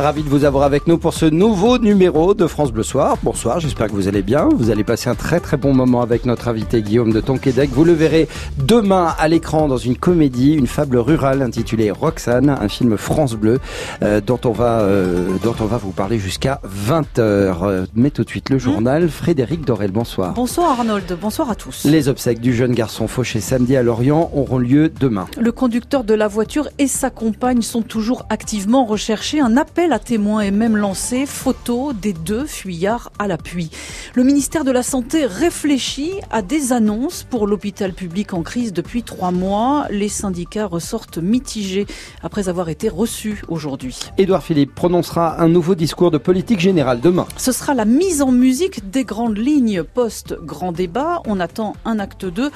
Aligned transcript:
Ravi 0.00 0.22
de 0.22 0.30
vous 0.30 0.46
avoir 0.46 0.64
avec 0.64 0.86
nous 0.86 0.96
pour 0.96 1.12
ce 1.12 1.26
nouveau 1.26 1.76
numéro 1.76 2.32
de 2.32 2.46
France 2.46 2.72
Bleu 2.72 2.82
Soir. 2.82 3.18
Bonsoir, 3.22 3.60
j'espère 3.60 3.88
que 3.88 3.92
vous 3.92 4.08
allez 4.08 4.22
bien. 4.22 4.48
Vous 4.56 4.70
allez 4.70 4.82
passer 4.82 5.10
un 5.10 5.14
très 5.14 5.40
très 5.40 5.58
bon 5.58 5.74
moment 5.74 6.00
avec 6.00 6.24
notre 6.24 6.48
invité 6.48 6.80
Guillaume 6.80 7.12
de 7.12 7.20
Tonquédec. 7.20 7.68
Vous 7.70 7.84
le 7.84 7.92
verrez 7.92 8.26
demain 8.56 9.14
à 9.18 9.28
l'écran 9.28 9.68
dans 9.68 9.76
une 9.76 9.98
comédie, 9.98 10.54
une 10.54 10.66
fable 10.66 10.96
rurale 10.96 11.42
intitulée 11.42 11.90
Roxane, 11.90 12.48
un 12.48 12.68
film 12.68 12.96
France 12.96 13.34
Bleu 13.34 13.60
euh, 14.02 14.22
dont 14.22 14.40
on 14.46 14.52
va 14.52 14.80
euh, 14.80 15.36
dont 15.42 15.54
on 15.60 15.66
va 15.66 15.76
vous 15.76 15.92
parler 15.92 16.18
jusqu'à 16.18 16.62
20h. 16.64 17.10
Euh, 17.20 17.86
mais 17.94 18.10
tout 18.10 18.24
de 18.24 18.30
suite 18.30 18.48
le 18.48 18.58
journal. 18.58 19.10
Frédéric 19.10 19.66
Dorel, 19.66 19.90
bonsoir. 19.90 20.32
Bonsoir 20.32 20.80
Arnold, 20.80 21.18
bonsoir 21.20 21.50
à 21.50 21.54
tous. 21.54 21.84
Les 21.84 22.08
obsèques 22.08 22.40
du 22.40 22.54
jeune 22.54 22.72
garçon 22.72 23.06
fauché 23.06 23.40
samedi 23.40 23.76
à 23.76 23.82
Lorient 23.82 24.30
auront 24.34 24.58
lieu 24.58 24.88
demain. 24.88 25.26
Le 25.38 25.52
conducteur 25.52 26.04
de 26.04 26.14
la 26.14 26.26
voiture 26.26 26.68
et 26.78 26.86
sa 26.86 27.10
compagne 27.10 27.60
sont 27.60 27.82
toujours 27.82 28.24
activement 28.30 28.86
recherchés. 28.86 29.40
Un 29.40 29.58
appel 29.58 29.89
la 29.90 29.98
témoin 29.98 30.42
est 30.42 30.52
même 30.52 30.76
lancé, 30.76 31.26
photo 31.26 31.92
des 31.92 32.12
deux 32.12 32.46
fuyards 32.46 33.10
à 33.18 33.26
l'appui. 33.26 33.70
Le 34.14 34.22
ministère 34.22 34.62
de 34.62 34.70
la 34.70 34.84
Santé 34.84 35.26
réfléchit 35.26 36.12
à 36.30 36.42
des 36.42 36.72
annonces 36.72 37.24
pour 37.28 37.48
l'hôpital 37.48 37.92
public 37.92 38.32
en 38.32 38.42
crise 38.42 38.72
depuis 38.72 39.02
trois 39.02 39.32
mois. 39.32 39.86
Les 39.90 40.08
syndicats 40.08 40.66
ressortent 40.66 41.18
mitigés 41.18 41.86
après 42.22 42.48
avoir 42.48 42.68
été 42.68 42.88
reçus 42.88 43.42
aujourd'hui. 43.48 43.98
Édouard 44.16 44.44
Philippe 44.44 44.76
prononcera 44.76 45.40
un 45.42 45.48
nouveau 45.48 45.74
discours 45.74 46.12
de 46.12 46.18
politique 46.18 46.60
générale 46.60 47.00
demain. 47.00 47.26
Ce 47.36 47.50
sera 47.50 47.74
la 47.74 47.84
mise 47.84 48.22
en 48.22 48.30
musique 48.30 48.90
des 48.90 49.02
grandes 49.02 49.38
lignes 49.38 49.82
post-grand 49.82 50.70
débat. 50.70 51.20
On 51.26 51.40
attend 51.40 51.74
un 51.84 51.98
acte 51.98 52.26
2 52.26 52.52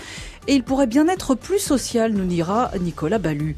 et 0.47 0.55
il 0.55 0.62
pourrait 0.62 0.87
bien 0.87 1.09
être 1.09 1.34
plus 1.34 1.59
social, 1.59 2.12
nous 2.12 2.27
dira 2.27 2.71
Nicolas 2.80 3.19
Ballu. 3.19 3.55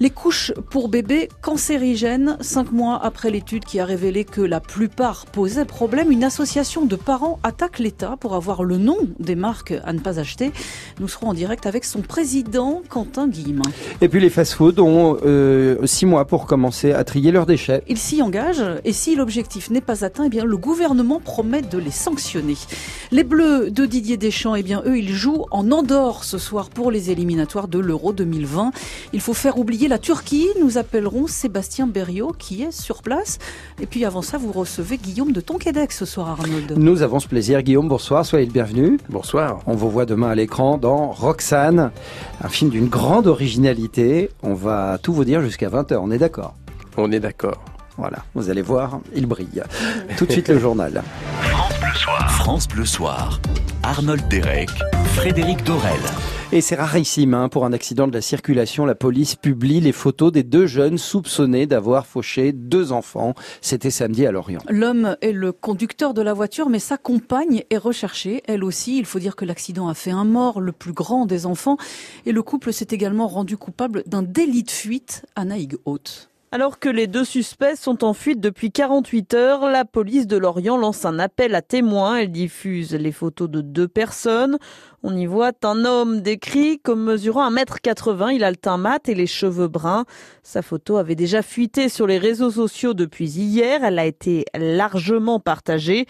Les 0.00 0.10
couches 0.10 0.52
pour 0.70 0.88
bébés 0.88 1.28
cancérigènes, 1.40 2.36
cinq 2.40 2.72
mois 2.72 3.00
après 3.02 3.30
l'étude 3.30 3.64
qui 3.64 3.80
a 3.80 3.84
révélé 3.84 4.24
que 4.24 4.40
la 4.40 4.60
plupart 4.60 5.26
posaient 5.26 5.64
problème, 5.64 6.10
une 6.10 6.24
association 6.24 6.84
de 6.84 6.96
parents 6.96 7.38
attaque 7.42 7.78
l'État 7.78 8.16
pour 8.20 8.34
avoir 8.34 8.64
le 8.64 8.76
nom 8.76 8.98
des 9.18 9.36
marques 9.36 9.74
à 9.84 9.92
ne 9.92 9.98
pas 9.98 10.18
acheter. 10.18 10.52
Nous 11.00 11.08
serons 11.08 11.28
en 11.28 11.34
direct 11.34 11.66
avec 11.66 11.84
son 11.84 12.00
président, 12.00 12.82
Quentin 12.88 13.28
Guillemin. 13.28 13.62
Et 14.00 14.08
puis 14.08 14.20
les 14.20 14.30
fast-foods 14.30 14.80
ont 14.80 15.16
euh, 15.24 15.86
six 15.86 16.06
mois 16.06 16.26
pour 16.26 16.46
commencer 16.46 16.92
à 16.92 17.04
trier 17.04 17.32
leurs 17.32 17.46
déchets. 17.46 17.82
Ils 17.88 17.98
s'y 17.98 18.22
engagent 18.22 18.64
et 18.84 18.92
si 18.92 19.16
l'objectif 19.16 19.70
n'est 19.70 19.80
pas 19.80 20.04
atteint, 20.04 20.24
eh 20.24 20.28
bien 20.28 20.44
le 20.44 20.56
gouvernement 20.56 21.20
promet 21.20 21.62
de 21.62 21.78
les 21.78 21.90
sanctionner. 21.90 22.56
Les 23.12 23.24
Bleus 23.24 23.70
de 23.70 23.86
Didier 23.86 24.16
Deschamps, 24.16 24.54
eh 24.54 24.62
bien 24.62 24.82
eux, 24.86 24.98
ils 24.98 25.14
jouent 25.14 25.46
en 25.50 25.70
Andorre 25.70 26.24
ce 26.26 26.38
soir 26.38 26.68
pour 26.70 26.90
les 26.90 27.10
éliminatoires 27.10 27.68
de 27.68 27.78
l'Euro 27.78 28.12
2020. 28.12 28.72
Il 29.12 29.20
faut 29.20 29.32
faire 29.32 29.58
oublier 29.58 29.86
la 29.86 29.98
Turquie. 29.98 30.48
Nous 30.60 30.76
appellerons 30.76 31.26
Sébastien 31.28 31.86
Berriot 31.86 32.32
qui 32.36 32.62
est 32.62 32.72
sur 32.72 33.02
place. 33.02 33.38
Et 33.80 33.86
puis 33.86 34.04
avant 34.04 34.22
ça, 34.22 34.36
vous 34.36 34.52
recevez 34.52 34.98
Guillaume 34.98 35.32
de 35.32 35.40
Tonquédec 35.40 35.92
ce 35.92 36.04
soir, 36.04 36.28
Arnold. 36.28 36.74
Nous 36.76 37.02
avons 37.02 37.20
ce 37.20 37.28
plaisir. 37.28 37.62
Guillaume, 37.62 37.88
bonsoir. 37.88 38.26
Soyez 38.26 38.44
le 38.44 38.52
bienvenu. 38.52 38.98
Bonsoir. 39.08 39.60
On 39.66 39.74
vous 39.74 39.88
voit 39.88 40.04
demain 40.04 40.30
à 40.30 40.34
l'écran 40.34 40.78
dans 40.78 41.12
Roxane, 41.12 41.92
un 42.42 42.48
film 42.48 42.70
d'une 42.70 42.88
grande 42.88 43.28
originalité. 43.28 44.30
On 44.42 44.54
va 44.54 44.98
tout 45.00 45.12
vous 45.12 45.24
dire 45.24 45.40
jusqu'à 45.42 45.68
20h. 45.68 45.96
On 45.96 46.10
est 46.10 46.18
d'accord? 46.18 46.56
On 46.96 47.12
est 47.12 47.20
d'accord. 47.20 47.64
Voilà, 47.98 48.18
vous 48.34 48.50
allez 48.50 48.62
voir, 48.62 49.00
il 49.14 49.26
brille. 49.26 49.62
Tout 50.18 50.26
de 50.26 50.32
suite 50.32 50.48
le 50.48 50.58
journal. 50.58 51.02
France 51.76 51.82
Bleu 51.82 51.94
Soir. 51.94 52.30
France 52.30 52.68
Bleu 52.68 52.84
Soir. 52.86 53.40
Arnold 53.82 54.28
Derek, 54.28 54.70
Frédéric 55.14 55.62
Dorel. 55.64 56.00
Et 56.50 56.62
c'est 56.62 56.74
rarissime 56.74 57.34
hein, 57.34 57.48
pour 57.50 57.66
un 57.66 57.72
accident 57.74 58.08
de 58.08 58.14
la 58.14 58.22
circulation. 58.22 58.86
La 58.86 58.94
police 58.94 59.34
publie 59.34 59.80
les 59.80 59.92
photos 59.92 60.32
des 60.32 60.42
deux 60.42 60.66
jeunes 60.66 60.96
soupçonnés 60.96 61.66
d'avoir 61.66 62.06
fauché 62.06 62.52
deux 62.52 62.92
enfants. 62.92 63.34
C'était 63.60 63.90
samedi 63.90 64.26
à 64.26 64.32
Lorient. 64.32 64.60
L'homme 64.70 65.16
est 65.20 65.32
le 65.32 65.52
conducteur 65.52 66.14
de 66.14 66.22
la 66.22 66.32
voiture, 66.32 66.70
mais 66.70 66.78
sa 66.78 66.96
compagne 66.96 67.64
est 67.68 67.78
recherchée. 67.78 68.42
Elle 68.46 68.64
aussi, 68.64 68.96
il 68.98 69.04
faut 69.04 69.18
dire 69.18 69.36
que 69.36 69.44
l'accident 69.44 69.88
a 69.88 69.94
fait 69.94 70.12
un 70.12 70.24
mort, 70.24 70.60
le 70.60 70.72
plus 70.72 70.92
grand 70.92 71.26
des 71.26 71.44
enfants. 71.44 71.76
Et 72.24 72.32
le 72.32 72.42
couple 72.42 72.72
s'est 72.72 72.88
également 72.90 73.28
rendu 73.28 73.58
coupable 73.58 74.02
d'un 74.06 74.22
délit 74.22 74.62
de 74.62 74.70
fuite 74.70 75.26
à 75.36 75.44
Naïg-Haute. 75.44 76.30
Alors 76.52 76.78
que 76.78 76.88
les 76.88 77.08
deux 77.08 77.24
suspects 77.24 77.74
sont 77.76 78.04
en 78.04 78.14
fuite 78.14 78.40
depuis 78.40 78.70
48 78.70 79.34
heures, 79.34 79.68
la 79.68 79.84
police 79.84 80.28
de 80.28 80.36
Lorient 80.36 80.76
lance 80.76 81.04
un 81.04 81.18
appel 81.18 81.56
à 81.56 81.60
témoins. 81.60 82.18
Elle 82.18 82.30
diffuse 82.30 82.94
les 82.94 83.10
photos 83.10 83.50
de 83.50 83.60
deux 83.60 83.88
personnes. 83.88 84.58
On 85.08 85.16
y 85.16 85.26
voit 85.26 85.52
un 85.62 85.84
homme 85.84 86.20
décrit 86.20 86.80
comme 86.80 87.04
mesurant 87.04 87.48
1m80. 87.48 88.34
Il 88.34 88.42
a 88.42 88.50
le 88.50 88.56
teint 88.56 88.76
mat 88.76 89.08
et 89.08 89.14
les 89.14 89.28
cheveux 89.28 89.68
bruns. 89.68 90.04
Sa 90.42 90.62
photo 90.62 90.96
avait 90.96 91.14
déjà 91.14 91.42
fuité 91.42 91.88
sur 91.88 92.08
les 92.08 92.18
réseaux 92.18 92.50
sociaux 92.50 92.92
depuis 92.92 93.28
hier. 93.28 93.84
Elle 93.84 94.00
a 94.00 94.04
été 94.04 94.46
largement 94.58 95.38
partagée. 95.38 96.06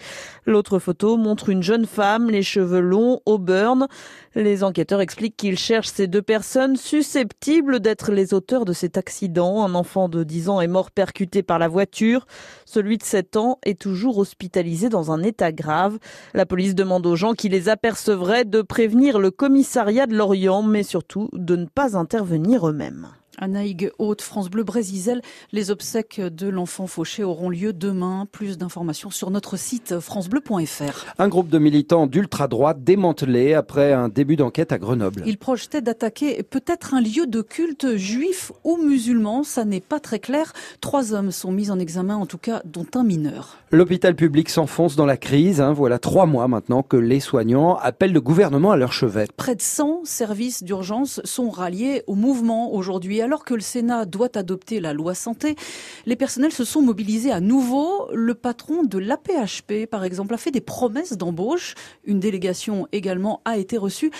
L'autre 0.47 0.79
photo 0.79 1.15
montre 1.15 1.49
une 1.49 1.61
jeune 1.61 1.85
femme, 1.85 2.31
les 2.31 2.41
cheveux 2.41 2.79
longs, 2.79 3.19
au 3.27 3.37
burn. 3.37 3.87
Les 4.33 4.63
enquêteurs 4.63 5.01
expliquent 5.01 5.37
qu'ils 5.37 5.59
cherchent 5.59 5.89
ces 5.89 6.07
deux 6.07 6.23
personnes 6.23 6.75
susceptibles 6.75 7.79
d'être 7.79 8.11
les 8.11 8.33
auteurs 8.33 8.65
de 8.65 8.73
cet 8.73 8.97
accident. 8.97 9.63
Un 9.63 9.75
enfant 9.75 10.09
de 10.09 10.23
10 10.23 10.49
ans 10.49 10.59
est 10.59 10.67
mort 10.67 10.89
percuté 10.89 11.43
par 11.43 11.59
la 11.59 11.67
voiture. 11.67 12.25
Celui 12.65 12.97
de 12.97 13.03
7 13.03 13.37
ans 13.37 13.59
est 13.63 13.79
toujours 13.79 14.17
hospitalisé 14.17 14.89
dans 14.89 15.11
un 15.11 15.21
état 15.21 15.51
grave. 15.51 15.99
La 16.33 16.47
police 16.47 16.73
demande 16.73 17.05
aux 17.05 17.15
gens 17.15 17.33
qui 17.33 17.47
les 17.47 17.69
apercevraient 17.69 18.45
de 18.45 18.63
prévenir 18.63 18.86
prévenir 18.87 19.19
le 19.19 19.31
commissariat 19.31 20.07
de 20.07 20.15
Lorient, 20.15 20.63
mais 20.63 20.81
surtout 20.81 21.29
de 21.33 21.57
ne 21.57 21.65
pas 21.65 21.97
intervenir 21.97 22.69
eux-mêmes. 22.69 23.09
Anaïg 23.39 23.91
Haute, 23.99 24.23
France 24.23 24.49
Bleu 24.49 24.63
Brésisel. 24.63 25.21
Les 25.51 25.69
obsèques 25.69 26.19
de 26.19 26.47
l'enfant 26.47 26.87
fauché 26.87 27.23
auront 27.23 27.49
lieu 27.49 27.71
demain. 27.71 28.27
Plus 28.31 28.57
d'informations 28.57 29.11
sur 29.11 29.29
notre 29.29 29.57
site 29.57 29.99
francebleu.fr. 29.99 31.05
Un 31.19 31.27
groupe 31.27 31.49
de 31.49 31.59
militants 31.59 32.07
d'ultra-droite 32.07 32.83
démantelé 32.83 33.53
après 33.53 33.93
un 33.93 34.09
début 34.09 34.37
d'enquête 34.37 34.71
à 34.71 34.79
Grenoble. 34.79 35.21
Ils 35.27 35.37
projetaient 35.37 35.81
d'attaquer 35.81 36.41
peut-être 36.41 36.95
un 36.95 37.01
lieu 37.01 37.27
de 37.27 37.41
culte 37.43 37.95
juif 37.95 38.51
ou 38.63 38.77
musulman. 38.77 39.43
Ça 39.43 39.65
n'est 39.65 39.81
pas 39.81 39.99
très 39.99 40.19
clair. 40.19 40.53
Trois 40.81 41.13
hommes 41.13 41.31
sont 41.31 41.51
mis 41.51 41.69
en 41.69 41.77
examen, 41.77 42.15
en 42.15 42.25
tout 42.25 42.39
cas, 42.39 42.61
dont 42.65 42.87
un 42.95 43.03
mineur. 43.03 43.57
L'hôpital 43.71 44.15
public 44.15 44.49
s'enfonce 44.49 44.95
dans 44.95 45.05
la 45.05 45.17
crise. 45.17 45.61
Hein. 45.61 45.73
Voilà 45.73 45.99
trois 45.99 46.25
mois 46.25 46.47
maintenant 46.47 46.81
que 46.81 46.97
les 46.97 47.19
soignants 47.19 47.75
appellent 47.75 48.13
le 48.13 48.21
gouvernement 48.21 48.71
à 48.71 48.77
leur 48.77 48.93
chevet. 48.93 49.27
Près 49.37 49.55
de 49.55 49.61
100 49.61 50.05
services 50.05 50.63
d'urgence 50.63 51.21
sont 51.23 51.51
ralliés 51.51 52.01
au 52.07 52.15
mouvement 52.15 52.73
aujourd'hui 52.73 53.21
alors 53.27 53.43
que 53.43 53.53
le 53.53 53.59
Sénat 53.59 54.05
doit 54.05 54.37
adopter 54.37 54.79
la 54.79 54.93
loi 54.93 55.13
santé, 55.13 55.57
les 56.05 56.15
personnels 56.15 56.53
se 56.53 56.63
sont 56.63 56.81
mobilisés 56.81 57.29
à 57.29 57.41
nouveau. 57.41 58.07
Le 58.13 58.33
patron 58.35 58.83
de 58.83 58.97
l'APHP, 58.97 59.85
par 59.85 60.05
exemple, 60.05 60.33
a 60.33 60.37
fait 60.37 60.51
des 60.51 60.61
promesses 60.61 61.17
d'embauche. 61.17 61.75
Une 62.05 62.21
délégation 62.21 62.87
également 62.93 63.41
a 63.43 63.57
été 63.57 63.77
reçue. 63.77 64.11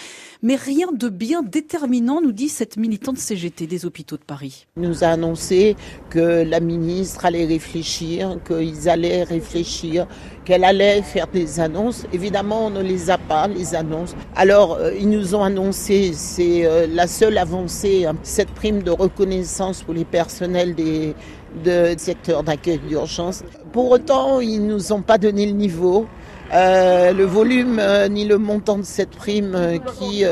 Mais 0.41 0.56
rien 0.56 0.91
de 0.91 1.07
bien 1.07 1.41
déterminant, 1.41 2.19
nous 2.19 2.34
dit 2.34 2.50
cette 2.50 2.75
militante 2.75 3.17
CGT 3.17 3.66
des 3.66 3.85
hôpitaux 3.85 4.17
de 4.17 4.23
Paris. 4.23 4.67
Il 4.75 4.84
nous 4.84 5.06
a 5.06 5.07
annoncé 5.07 5.78
que 6.09 6.44
la 6.44 6.59
ministre 6.59 7.25
allait 7.25 7.46
réfléchir, 7.46 8.38
qu'ils 8.46 8.90
allaient 8.90 9.23
réfléchir, 9.23 10.06
qu'elle 10.44 10.66
allait 10.66 11.01
faire 11.01 11.28
des 11.28 11.62
annonces. 11.62 12.06
Évidemment, 12.12 12.67
on 12.67 12.69
ne 12.69 12.81
les 12.81 13.09
a 13.09 13.17
pas, 13.17 13.47
les 13.47 13.73
annonces. 13.73 14.16
Alors, 14.35 14.75
euh, 14.75 14.91
ils 14.97 15.09
nous 15.09 15.35
ont 15.35 15.44
annoncé, 15.44 16.12
c'est 16.13 16.66
euh, 16.66 16.88
la 16.88 17.07
seule 17.07 17.38
avancée, 17.38 18.06
hein, 18.06 18.16
cette 18.23 18.51
prime 18.51 18.81
de 18.81 18.97
reconnaissance 18.97 19.84
pour 19.84 19.94
les 19.94 20.06
personnels 20.06 20.75
des 20.75 21.16
de 21.63 21.96
secteurs 21.97 22.44
d'accueil 22.44 22.80
d'urgence. 22.80 23.44
Pour 23.72 23.91
autant, 23.91 24.40
ils 24.40 24.66
ne 24.66 24.74
nous 24.74 24.91
ont 24.91 25.02
pas 25.02 25.18
donné 25.18 25.46
le 25.46 25.53
niveau. 25.53 26.06
Euh, 26.53 27.12
le 27.12 27.25
volume 27.25 27.78
euh, 27.78 28.08
ni 28.08 28.24
le 28.24 28.38
montant 28.38 28.78
de 28.78 28.84
cette 28.84 29.09
prime 29.09 29.53
euh, 29.53 29.78
qui 29.97 30.24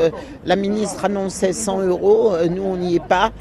la 0.46 0.56
ministre 0.56 1.04
annonçait 1.04 1.52
100 1.52 1.82
euros, 1.82 2.32
nous 2.48 2.62
on 2.62 2.76
n'y 2.76 2.96
est 2.96 3.06
pas. 3.06 3.32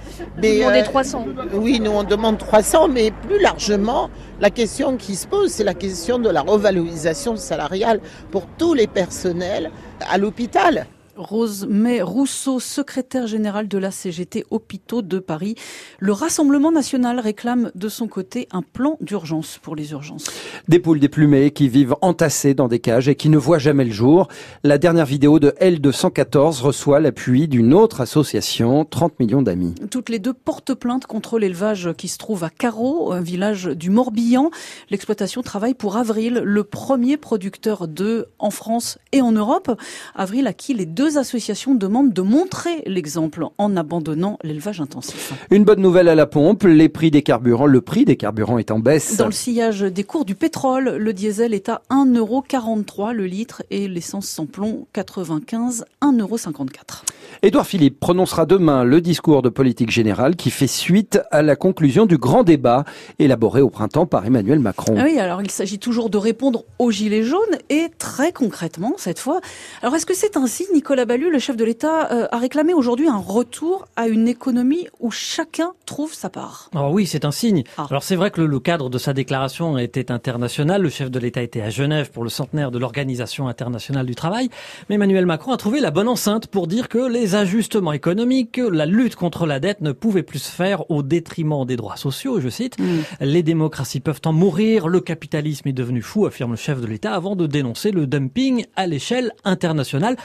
Mais, 0.41 0.65
on 0.65 0.71
est 0.71 0.83
300. 0.83 1.25
Oui, 1.53 1.79
nous 1.79 1.91
on 1.91 2.03
demande 2.03 2.37
300, 2.37 2.89
mais 2.89 3.11
plus 3.11 3.39
largement, 3.39 4.09
la 4.41 4.49
question 4.49 4.97
qui 4.97 5.15
se 5.15 5.27
pose, 5.27 5.51
c'est 5.51 5.63
la 5.63 5.73
question 5.73 6.19
de 6.19 6.29
la 6.29 6.41
revalorisation 6.41 7.37
salariale 7.37 8.01
pour 8.31 8.45
tous 8.57 8.73
les 8.73 8.87
personnels 8.87 9.71
à 10.09 10.17
l'hôpital. 10.17 10.87
Rose 11.15 11.65
May 11.69 12.01
Rousseau, 12.01 12.59
secrétaire 12.59 13.27
générale 13.27 13.67
de 13.67 13.77
la 13.77 13.91
CGT 13.91 14.45
Hôpitaux 14.49 15.01
de 15.01 15.19
Paris. 15.19 15.55
Le 15.99 16.11
Rassemblement 16.11 16.71
national 16.71 17.19
réclame 17.19 17.71
de 17.73 17.87
son 17.87 18.07
côté 18.07 18.47
un 18.51 18.61
plan 18.61 18.97
d'urgence 18.99 19.57
pour 19.61 19.75
les 19.75 19.91
urgences. 19.91 20.25
Des 20.67 20.79
poules 20.79 20.99
déplumées 20.99 21.51
qui 21.51 21.69
vivent 21.69 21.95
entassées 22.01 22.53
dans 22.53 22.67
des 22.67 22.79
cages 22.79 23.07
et 23.07 23.15
qui 23.15 23.29
ne 23.29 23.37
voient 23.37 23.59
jamais 23.59 23.85
le 23.85 23.91
jour. 23.91 24.27
La 24.63 24.77
dernière 24.77 25.05
vidéo 25.05 25.39
de 25.39 25.51
L214 25.61 26.61
reçoit 26.61 26.99
l'appui 26.99 27.47
d'une 27.47 27.73
autre 27.73 28.01
association, 28.01 28.83
30 28.83 29.19
millions 29.19 29.41
d'amis. 29.41 29.75
Toutes 29.89 30.09
les 30.09 30.19
deux 30.19 30.33
portent 30.33 30.73
plainte 30.73 31.05
contre 31.05 31.39
l'élevage 31.39 31.93
qui 31.97 32.07
se 32.07 32.17
trouve 32.17 32.43
à 32.43 32.49
Carreau, 32.49 33.13
un 33.13 33.21
village 33.21 33.65
du 33.65 33.89
Morbihan. 33.89 34.51
L'exploitation 34.89 35.41
travaille 35.41 35.75
pour 35.75 35.95
Avril, 35.95 36.41
le 36.43 36.63
premier 36.63 37.15
producteur 37.17 37.87
d'œufs 37.87 38.25
en 38.39 38.49
France 38.49 38.97
et 39.11 39.21
en 39.21 39.31
Europe. 39.31 39.71
Avril 40.13 40.47
à 40.47 40.53
qui 40.53 40.73
les 40.73 40.85
deux 40.85 41.04
deux 41.05 41.19
associations 41.19 41.75
demandent 41.75 42.13
de 42.13 42.23
montrer 42.23 42.81
l'exemple 42.87 43.45
en 43.59 43.77
abandonnant 43.77 44.39
l'élevage 44.41 44.81
intensif. 44.81 45.33
Une 45.51 45.63
bonne 45.63 45.79
nouvelle 45.79 46.07
à 46.07 46.15
la 46.15 46.25
pompe, 46.25 46.63
les 46.63 46.89
prix 46.89 47.11
des 47.11 47.21
carburants, 47.21 47.67
le 47.67 47.79
prix 47.81 48.05
des 48.05 48.15
carburants 48.15 48.57
est 48.57 48.71
en 48.71 48.79
baisse. 48.79 49.17
Dans 49.17 49.27
le 49.27 49.31
sillage 49.31 49.81
des 49.81 50.03
cours 50.03 50.25
du 50.25 50.33
pétrole, 50.33 50.95
le 50.95 51.13
diesel 51.13 51.53
est 51.53 51.69
à 51.69 51.83
1,43€ 51.91 53.11
le 53.11 53.27
litre 53.27 53.61
et 53.69 53.87
l'essence 53.87 54.25
sans 54.25 54.47
plomb 54.47 54.87
95, 54.93 55.85
1,54€. 56.01 57.03
Édouard 57.43 57.67
Philippe 57.67 57.99
prononcera 57.99 58.47
demain 58.47 58.83
le 58.83 58.99
discours 58.99 59.43
de 59.43 59.49
politique 59.49 59.91
générale 59.91 60.35
qui 60.35 60.49
fait 60.49 60.65
suite 60.65 61.19
à 61.29 61.43
la 61.43 61.55
conclusion 61.55 62.07
du 62.07 62.17
grand 62.17 62.41
débat 62.41 62.83
élaboré 63.19 63.61
au 63.61 63.69
printemps 63.69 64.07
par 64.07 64.25
Emmanuel 64.25 64.57
Macron. 64.57 64.95
Ah 64.97 65.03
oui, 65.05 65.19
alors 65.19 65.43
il 65.43 65.51
s'agit 65.51 65.77
toujours 65.77 66.09
de 66.09 66.17
répondre 66.17 66.63
aux 66.79 66.89
gilets 66.89 67.23
jaunes 67.23 67.59
et 67.69 67.89
très 67.99 68.31
concrètement 68.31 68.93
cette 68.97 69.19
fois. 69.19 69.41
Alors 69.83 69.93
est-ce 69.95 70.07
que 70.07 70.15
c'est 70.15 70.37
ainsi, 70.37 70.65
Nicolas 70.73 70.94
Ballu, 71.03 71.29
le 71.29 71.39
chef 71.39 71.57
de 71.57 71.65
l'État, 71.65 72.09
euh, 72.13 72.27
a 72.31 72.37
réclamé 72.37 72.73
aujourd'hui 72.73 73.09
un 73.09 73.17
retour 73.17 73.85
à 73.97 74.07
une 74.07 74.29
économie 74.29 74.87
où 75.01 75.11
chacun 75.11 75.73
trouve 75.85 76.13
sa 76.13 76.29
part 76.29 76.69
Alors 76.73 76.93
oui, 76.93 77.05
c'est 77.05 77.25
un 77.25 77.31
signe. 77.31 77.63
Ah. 77.77 77.87
Alors 77.89 78.03
c'est 78.03 78.15
vrai 78.15 78.31
que 78.31 78.39
le, 78.39 78.59
cadre 78.59 78.89
de 78.89 78.97
sa 78.97 79.11
déclaration 79.11 79.77
était 79.77 80.11
international. 80.11 80.81
Le 80.81 80.89
chef 80.89 81.11
de 81.11 81.19
l'État 81.19 81.41
était 81.41 81.61
à 81.61 81.69
Genève 81.69 82.11
pour 82.11 82.23
le 82.23 82.29
centenaire 82.29 82.71
de 82.71 82.79
l'Organisation 82.79 83.49
internationale 83.49 84.05
du 84.05 84.15
travail. 84.15 84.49
Mais 84.87 84.95
Emmanuel 84.95 85.25
Macron 85.25 85.51
a 85.51 85.57
trouvé 85.57 85.81
la 85.81 85.91
bonne 85.91 86.07
enceinte 86.07 86.47
pour 86.47 86.67
dire 86.67 86.87
que 86.87 86.99
les 87.09 87.35
ajustements 87.35 87.91
économiques, 87.91 88.61
la 88.71 88.85
lutte 88.85 89.17
contre 89.17 89.45
la 89.45 89.59
dette 89.59 89.81
ne 89.81 89.91
pouvaient 89.91 90.23
plus 90.23 90.39
se 90.39 90.51
faire 90.51 90.89
au 90.89 91.03
détriment 91.03 91.65
des 91.65 91.75
droits 91.75 91.97
sociaux, 91.97 92.39
je 92.39 92.47
cite. 92.47 92.79
Mm. 92.79 92.83
Les 93.21 93.43
démocraties 93.43 93.99
peuvent 93.99 94.21
en 94.25 94.33
mourir, 94.33 94.87
le 94.87 95.01
capitalisme 95.01 95.67
est 95.67 95.73
devenu 95.73 96.01
fou, 96.01 96.25
affirme 96.25 96.51
le 96.51 96.57
chef 96.57 96.79
de 96.79 96.87
l'État, 96.87 97.13
avant 97.13 97.35
de 97.35 97.47
dénoncer 97.47 97.91
le 97.91 98.07
dumping 98.07 98.65
à 98.75 98.87
l'échelle 98.87 99.33
internationale 99.43 100.15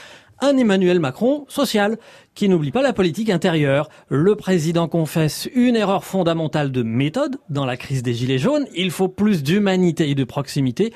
un 0.41 0.57
Emmanuel 0.57 0.99
Macron 0.99 1.45
social, 1.47 1.99
qui 2.35 2.49
n'oublie 2.49 2.71
pas 2.71 2.81
la 2.81 2.93
politique 2.93 3.29
intérieure. 3.29 3.89
Le 4.09 4.35
président 4.35 4.87
confesse 4.87 5.49
une 5.53 5.75
erreur 5.75 6.03
fondamentale 6.03 6.71
de 6.71 6.83
méthode 6.83 7.37
dans 7.49 7.65
la 7.65 7.77
crise 7.77 8.03
des 8.03 8.13
Gilets 8.13 8.37
jaunes. 8.37 8.65
Il 8.75 8.91
faut 8.91 9.09
plus 9.09 9.43
d'humanité 9.43 10.09
et 10.09 10.15
de 10.15 10.23
proximité 10.23 10.93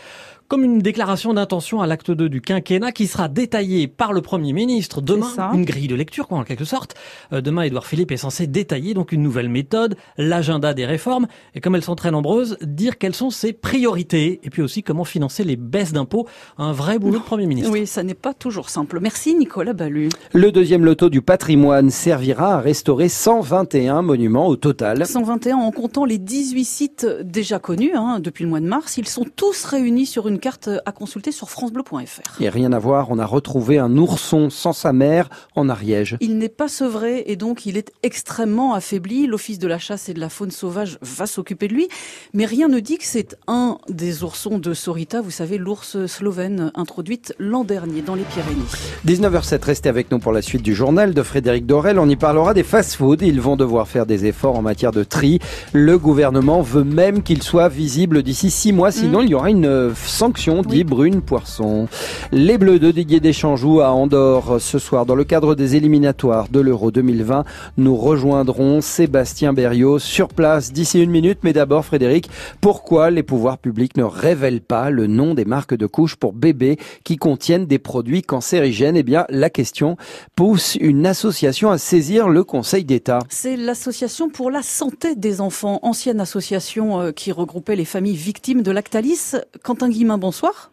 comme 0.48 0.64
une 0.64 0.80
déclaration 0.80 1.34
d'intention 1.34 1.82
à 1.82 1.88
l'acte 1.88 2.12
2 2.12 2.30
du 2.30 2.42
quinquennat 2.42 2.92
qui 2.92 3.08
sera 3.08 3.28
détaillée 3.28 3.88
par 3.88 4.14
le 4.14 4.22
Premier 4.22 4.54
ministre 4.54 5.02
demain, 5.02 5.52
une 5.54 5.66
grille 5.66 5.88
de 5.88 5.96
lecture 5.96 6.28
quoi 6.28 6.38
en 6.38 6.44
quelque 6.44 6.66
sorte. 6.66 6.96
Euh, 7.34 7.42
demain, 7.42 7.64
Édouard 7.64 7.88
Philippe 7.88 8.12
est 8.12 8.18
censé 8.18 8.46
détailler 8.46 8.94
donc 8.94 9.12
une 9.12 9.24
nouvelle 9.24 9.50
méthode, 9.50 9.96
l'agenda 10.18 10.74
des 10.74 10.86
réformes 10.86 11.28
et 11.56 11.62
comme 11.62 11.76
elles 11.76 11.84
sont 11.84 11.96
très 11.96 12.12
nombreuses, 12.12 12.58
dire 12.62 12.98
quelles 12.98 13.16
sont 13.16 13.30
ses 13.30 13.54
priorités 13.54 14.40
et 14.44 14.50
puis 14.50 14.62
aussi 14.62 14.84
comment 14.84 15.04
financer 15.04 15.44
les 15.44 15.56
baisses 15.56 15.94
d'impôts, 15.94 16.28
un 16.58 16.72
vrai 16.72 17.00
boulot 17.00 17.20
de 17.20 17.24
Premier 17.24 17.48
ministre. 17.48 17.72
Oui, 17.72 17.88
ça 17.88 18.04
n'est 18.04 18.14
pas 18.14 18.34
toujours 18.34 18.70
simple. 18.70 19.00
Merci 19.02 19.36
Nicolas 19.36 19.74
Ballu. 19.74 20.10
Le 20.34 20.52
deuxième 20.52 20.86
loto 20.86 21.10
du 21.10 21.22
patrimoine 21.26 21.90
servira 21.90 22.56
à 22.56 22.60
restaurer 22.60 23.10
121 23.10 24.04
monuments 24.04 24.48
au 24.48 24.56
total. 24.56 25.06
121 25.06 25.58
en 25.58 25.72
comptant 25.72 26.06
les 26.06 26.20
18 26.20 26.64
sites 26.64 27.08
déjà 27.24 27.58
connus 27.58 27.94
hein, 27.96 28.20
depuis 28.20 28.44
le 28.44 28.50
mois 28.50 28.60
de 28.60 28.68
mars. 28.68 28.98
Ils 28.98 29.08
sont 29.08 29.26
tous 29.36 29.66
réunis 29.66 30.06
sur 30.06 30.28
une 30.28 30.40
carte 30.40 30.70
à 30.86 30.92
consulter 30.92 31.32
sur 31.32 31.50
francebleu.fr. 31.50 32.42
Et 32.42 32.50
rien 32.50 32.72
à 32.72 32.80
voir, 32.80 33.10
on 33.10 33.18
a 33.18 33.26
retrouvé 33.26 33.80
un 33.80 33.98
ourson 33.98 34.50
sans 34.52 34.72
sa 34.72 34.94
mère 34.94 35.30
en 35.56 35.68
Ariège. 35.68 36.16
Il 36.22 36.38
n'est 36.38 36.48
pas 36.48 36.68
sevré 36.68 37.24
et 37.26 37.36
donc 37.36 37.66
il 37.66 37.76
est 37.76 37.92
extrêmement 38.04 38.76
affaibli. 38.76 39.26
L'Office 39.26 39.58
de 39.58 39.68
la 39.68 39.80
chasse 39.80 40.08
et 40.10 40.14
de 40.14 40.20
la 40.20 40.30
faune 40.30 40.52
sauvage 40.52 41.00
va 41.02 41.26
s'occuper 41.26 41.68
de 41.68 41.74
lui. 41.74 41.88
Mais 42.34 42.46
rien 42.46 42.68
ne 42.68 42.80
dit 42.80 43.00
que 43.00 43.06
c'est 43.06 43.36
un 43.48 43.80
des 43.90 44.24
oursons 44.24 44.60
de 44.60 44.76
Sorita, 44.76 45.22
vous 45.22 45.32
savez, 45.32 45.58
l'ours 45.58 46.06
slovène 46.06 46.72
introduite 46.76 47.34
l'an 47.40 47.64
dernier 47.64 48.04
dans 48.04 48.14
les 48.14 48.24
Pyrénées. 48.24 48.62
19h07, 49.08 49.64
restez 49.64 49.90
avec 49.90 50.12
nous 50.12 50.20
pour 50.20 50.32
la 50.32 50.44
suite 50.44 50.62
du 50.62 50.76
journal 50.76 51.15
de 51.16 51.24
Frédéric 51.24 51.66
Dorel. 51.66 51.98
On 51.98 52.08
y 52.08 52.16
parlera 52.16 52.54
des 52.54 52.62
fast-foods. 52.62 53.18
Ils 53.22 53.42
vont 53.42 53.56
devoir 53.56 53.88
faire 53.88 54.06
des 54.06 54.26
efforts 54.26 54.56
en 54.56 54.62
matière 54.62 54.92
de 54.92 55.04
tri. 55.04 55.40
Le 55.74 55.98
gouvernement 55.98 56.62
veut 56.62 56.84
même 56.84 57.24
qu'ils 57.24 57.42
soient 57.42 57.70
visibles 57.70 58.22
d'ici 58.22 58.52
six 58.52 58.72
mois, 58.74 58.92
sinon 58.92 59.22
mm. 59.22 59.24
il 59.24 59.30
y 59.30 59.34
aura 59.34 59.50
une 59.50 59.94
sanction, 59.96 60.62
dit 60.62 60.84
Brune 60.84 61.22
Poisson. 61.22 61.88
Les 62.32 62.58
Bleus 62.58 62.80
de 62.80 62.92
Didier 62.92 63.20
Deschamps 63.20 63.56
jouent 63.56 63.82
à 63.82 63.92
Andorre 63.92 64.60
ce 64.60 64.78
soir. 64.78 65.06
Dans 65.06 65.16
le 65.16 65.24
cadre 65.24 65.56
des 65.56 65.76
éliminatoires 65.76 66.50
de 66.52 66.60
l'Euro 66.60 66.92
2020, 66.92 67.46
nous 67.78 67.96
rejoindrons 67.96 68.82
Sébastien 68.82 69.54
Berriot 69.54 69.98
sur 69.98 70.28
place 70.28 70.74
d'ici 70.74 71.02
une 71.02 71.12
minute. 71.12 71.40
Mais 71.44 71.54
d'abord, 71.54 71.86
Frédéric, 71.86 72.30
pourquoi 72.60 73.10
les 73.10 73.24
pouvoirs 73.24 73.58
publics 73.58 73.96
ne 73.96 74.04
révèlent 74.04 74.62
pas 74.62 74.90
le 74.90 75.08
nom 75.08 75.34
des 75.34 75.46
marques 75.46 75.76
de 75.76 75.88
couches 75.88 76.18
pour 76.18 76.34
bébés 76.34 76.78
qui 77.06 77.16
contiennent 77.16 77.66
des 77.66 77.80
produits 77.80 78.22
cancérigènes? 78.22 78.98
Eh 78.98 79.04
bien, 79.04 79.26
la 79.30 79.50
question 79.50 79.96
pousse 80.36 80.76
une 80.76 81.05
association 81.06 81.72
à 81.72 81.78
saisir 81.78 82.30
le 82.30 82.44
Conseil 82.44 82.86
d'État. 82.86 83.20
C'est 83.30 83.58
l'association 83.58 84.30
pour 84.30 84.52
la 84.52 84.62
santé 84.62 85.16
des 85.16 85.42
enfants, 85.42 85.80
ancienne 85.84 86.20
association 86.20 87.02
euh, 87.02 87.12
qui 87.12 87.32
regroupait 87.32 87.76
les 87.76 87.86
familles 87.86 88.16
victimes 88.16 88.62
de 88.62 88.72
Lactalis. 88.72 89.34
Quentin 89.64 89.90
Guillemin 89.90 90.18
bonsoir. 90.18 90.72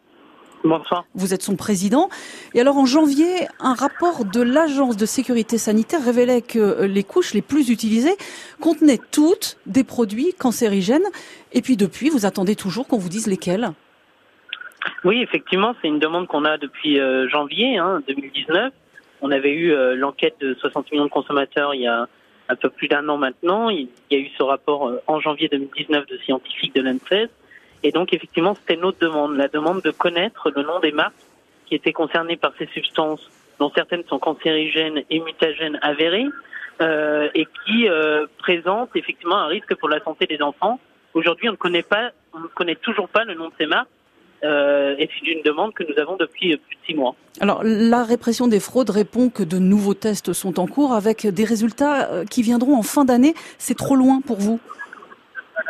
Bonsoir. 0.64 1.04
Vous 1.14 1.34
êtes 1.34 1.42
son 1.42 1.56
président. 1.56 2.08
Et 2.54 2.60
alors 2.60 2.76
en 2.76 2.86
janvier, 2.86 3.48
un 3.58 3.74
rapport 3.74 4.24
de 4.24 4.40
l'Agence 4.40 4.96
de 4.96 5.06
sécurité 5.06 5.58
sanitaire 5.58 6.04
révélait 6.04 6.42
que 6.42 6.58
euh, 6.58 6.86
les 6.86 7.02
couches 7.02 7.34
les 7.34 7.42
plus 7.42 7.68
utilisées 7.68 8.16
contenaient 8.60 9.00
toutes 9.10 9.58
des 9.66 9.82
produits 9.82 10.34
cancérigènes. 10.38 11.06
Et 11.52 11.62
puis 11.62 11.76
depuis, 11.76 12.10
vous 12.10 12.26
attendez 12.26 12.54
toujours 12.54 12.86
qu'on 12.86 12.98
vous 12.98 13.08
dise 13.08 13.26
lesquels? 13.26 13.72
Oui, 15.04 15.20
effectivement, 15.20 15.74
c'est 15.80 15.88
une 15.88 15.98
demande 15.98 16.28
qu'on 16.28 16.44
a 16.44 16.58
depuis 16.58 17.00
euh, 17.00 17.28
janvier 17.28 17.78
2019. 18.06 18.72
On 19.22 19.30
avait 19.30 19.52
eu 19.52 19.72
euh, 19.72 19.94
l'enquête 19.94 20.36
de 20.40 20.54
60 20.54 20.92
millions 20.92 21.04
de 21.04 21.10
consommateurs 21.10 21.74
il 21.74 21.82
y 21.82 21.86
a 21.86 22.06
un 22.48 22.56
peu 22.56 22.68
plus 22.68 22.88
d'un 22.88 23.08
an 23.08 23.16
maintenant. 23.16 23.70
Il 23.70 23.88
y 24.10 24.16
a 24.16 24.18
eu 24.18 24.28
ce 24.36 24.42
rapport 24.42 24.92
en 25.06 25.20
janvier 25.20 25.48
2019 25.48 26.06
de 26.06 26.18
scientifiques 26.18 26.74
de 26.74 26.82
l'ANSES 26.82 27.30
et 27.82 27.90
donc, 27.90 28.12
effectivement, 28.12 28.54
c'était 28.54 28.76
notre 28.76 28.98
demande, 28.98 29.36
la 29.36 29.48
demande 29.48 29.82
de 29.82 29.90
connaître 29.90 30.50
le 30.54 30.62
nom 30.62 30.80
des 30.80 30.92
marques 30.92 31.14
qui 31.66 31.74
étaient 31.74 31.92
concernées 31.92 32.36
par 32.36 32.52
ces 32.58 32.66
substances, 32.66 33.28
dont 33.58 33.72
certaines 33.74 34.04
sont 34.04 34.18
cancérigènes 34.18 35.02
et 35.10 35.20
mutagènes 35.20 35.78
avérées, 35.82 36.26
euh, 36.80 37.28
et 37.34 37.46
qui 37.64 37.88
euh, 37.88 38.26
présentent 38.38 38.94
effectivement 38.94 39.36
un 39.36 39.46
risque 39.46 39.74
pour 39.76 39.88
la 39.88 40.00
santé 40.00 40.26
des 40.26 40.42
enfants. 40.42 40.80
Aujourd'hui, 41.14 41.48
on 41.48 41.52
ne 41.52 41.56
connaît 41.56 41.82
pas, 41.82 42.10
on 42.32 42.40
ne 42.40 42.46
connaît 42.46 42.76
toujours 42.76 43.08
pas 43.08 43.24
le 43.24 43.34
nom 43.34 43.48
de 43.48 43.54
ces 43.58 43.66
marques. 43.66 43.88
Euh, 44.44 44.96
et 44.98 45.08
c'est 45.08 45.30
une 45.30 45.42
demande 45.42 45.72
que 45.72 45.84
nous 45.84 45.98
avons 46.00 46.16
depuis 46.16 46.56
plus 46.56 46.76
de 46.76 46.80
six 46.86 46.94
mois. 46.94 47.14
Alors, 47.40 47.62
la 47.64 48.02
répression 48.02 48.48
des 48.48 48.60
fraudes 48.60 48.90
répond 48.90 49.30
que 49.30 49.42
de 49.42 49.58
nouveaux 49.58 49.94
tests 49.94 50.32
sont 50.32 50.58
en 50.58 50.66
cours 50.66 50.92
avec 50.92 51.26
des 51.26 51.44
résultats 51.44 52.10
euh, 52.10 52.24
qui 52.24 52.42
viendront 52.42 52.76
en 52.76 52.82
fin 52.82 53.04
d'année. 53.04 53.34
C'est 53.58 53.76
trop 53.76 53.94
loin 53.94 54.20
pour 54.20 54.38
vous? 54.38 54.60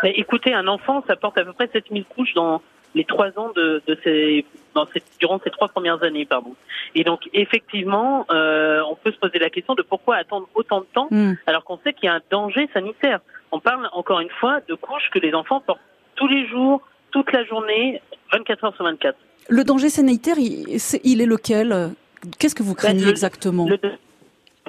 Écoutez, 0.05 0.53
un 0.55 0.67
enfant, 0.67 1.05
ça 1.07 1.17
porte 1.17 1.39
à 1.39 1.45
peu 1.45 1.53
près 1.53 1.69
7000 1.73 2.05
couches 2.05 2.35
dans 2.35 2.63
les 2.95 3.05
trois 3.05 3.29
ans 3.39 3.53
de, 3.55 3.83
de 3.87 3.99
ces, 4.03 4.45
dans 4.75 4.87
ces, 4.93 5.03
durant 5.19 5.41
ces 5.43 5.51
trois 5.51 5.69
premières 5.69 6.03
années, 6.03 6.25
pardon. 6.25 6.55
Et 6.95 7.05
donc, 7.05 7.29
effectivement, 7.33 8.27
euh, 8.31 8.83
on 8.91 8.97
peut 8.97 9.13
se 9.13 9.19
poser 9.19 9.39
la 9.39 9.51
question 9.51 9.75
de 9.75 9.83
pourquoi 9.83 10.17
attendre 10.17 10.49
autant 10.55 10.81
de 10.81 10.87
temps 10.93 11.09
hmm. 11.11 11.35
alors 11.47 11.65
qu'on 11.65 11.79
sait 11.79 11.93
qu'il 11.93 12.07
y 12.07 12.09
a 12.09 12.15
un 12.15 12.21
danger 12.31 12.69
sanitaire. 12.73 13.21
On 13.51 13.61
parle 13.61 13.89
encore 13.93 14.21
une 14.21 14.31
fois 14.31 14.61
de 14.69 14.75
couches 14.75 15.11
que 15.13 15.19
les 15.19 15.35
enfants 15.35 15.61
portent 15.61 15.81
tous 16.17 16.29
les 16.29 16.47
jours, 16.49 16.83
toute 17.13 17.31
la 17.33 17.45
journée, 17.45 18.03
24 18.33 18.65
heures 18.65 18.75
sur 18.75 18.85
24. 18.85 19.17
Le 19.49 19.65
danger 19.65 19.89
sanitaire, 19.89 20.37
il, 20.39 21.21
est, 21.21 21.27
lequel? 21.27 21.91
Qu'est-ce 22.39 22.55
que 22.55 22.63
vous 22.63 22.75
craignez 22.75 23.05
ben, 23.05 23.11
exactement? 23.11 23.67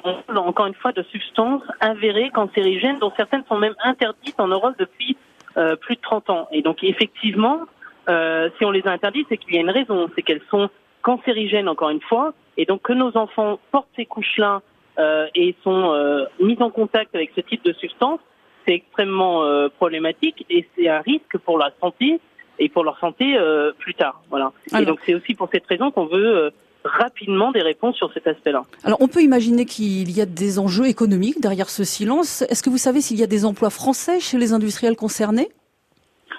on 0.04 0.22
parle 0.22 0.38
encore 0.38 0.66
une 0.66 0.74
fois 0.74 0.92
de 0.92 1.02
substances 1.04 1.62
avérées 1.80 2.30
cancérigènes 2.30 2.98
dont 2.98 3.12
certaines 3.16 3.44
sont 3.48 3.56
même 3.56 3.74
interdites 3.82 4.38
en 4.38 4.48
Europe 4.48 4.74
depuis 4.78 5.16
euh, 5.56 5.76
plus 5.76 5.96
de 5.96 6.00
30 6.00 6.30
ans. 6.30 6.48
Et 6.52 6.62
donc 6.62 6.82
effectivement, 6.82 7.60
euh, 8.08 8.50
si 8.58 8.64
on 8.64 8.70
les 8.70 8.86
a 8.86 8.90
interdites, 8.90 9.26
c'est 9.28 9.38
qu'il 9.38 9.54
y 9.54 9.58
a 9.58 9.60
une 9.60 9.70
raison, 9.70 10.10
c'est 10.14 10.22
qu'elles 10.22 10.42
sont 10.50 10.68
cancérigènes 11.02 11.68
encore 11.68 11.90
une 11.90 12.02
fois, 12.02 12.34
et 12.56 12.66
donc 12.66 12.82
que 12.82 12.92
nos 12.92 13.16
enfants 13.16 13.58
portent 13.70 13.88
ces 13.96 14.04
couches-là 14.04 14.62
euh, 14.98 15.26
et 15.34 15.54
sont 15.64 15.94
mis 16.40 16.56
en 16.60 16.70
contact 16.70 17.14
avec 17.14 17.32
ce 17.34 17.40
type 17.40 17.64
de 17.64 17.72
substance, 17.72 18.20
c'est 18.66 18.74
extrêmement 18.74 19.42
problématique 19.78 20.46
et 20.48 20.66
c'est 20.74 20.88
un 20.88 21.00
risque 21.00 21.36
pour 21.44 21.58
la 21.58 21.70
santé 21.80 22.20
et 22.58 22.68
pour 22.68 22.84
leur 22.84 22.98
santé 22.98 23.36
plus 23.78 23.94
tard. 23.94 24.22
Voilà. 24.30 24.52
Et 24.78 24.84
donc 24.84 25.00
c'est 25.04 25.14
aussi 25.14 25.34
pour 25.34 25.48
cette 25.52 25.66
raison 25.66 25.90
qu'on 25.90 26.06
veut 26.06 26.52
rapidement 26.84 27.50
des 27.50 27.62
réponses 27.62 27.96
sur 27.96 28.12
cet 28.12 28.26
aspect-là. 28.26 28.62
Alors 28.84 29.00
on 29.00 29.08
peut 29.08 29.22
imaginer 29.22 29.64
qu'il 29.64 30.10
y 30.10 30.20
a 30.20 30.26
des 30.26 30.58
enjeux 30.58 30.86
économiques 30.86 31.40
derrière 31.40 31.70
ce 31.70 31.82
silence. 31.82 32.42
Est-ce 32.42 32.62
que 32.62 32.70
vous 32.70 32.78
savez 32.78 33.00
s'il 33.00 33.18
y 33.18 33.22
a 33.22 33.26
des 33.26 33.44
emplois 33.44 33.70
français 33.70 34.20
chez 34.20 34.38
les 34.38 34.52
industriels 34.52 34.96
concernés? 34.96 35.48